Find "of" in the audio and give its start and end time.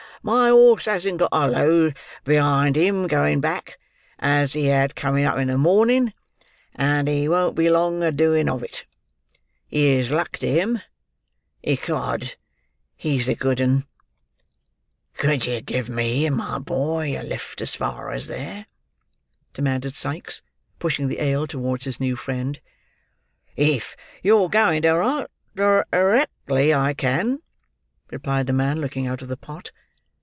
8.47-8.61, 29.23-29.27